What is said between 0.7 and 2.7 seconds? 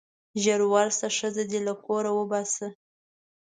ورشه ښځه دې له کوره وباسه.